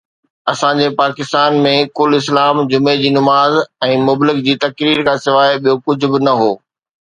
[0.51, 3.59] اسان جي پاڪستان ۾ ڪل اسلام جمعي جي نماز
[3.89, 6.51] ۽ مبلغ جي تقرير کان سواءِ ٻيو ڪجهه به نه هو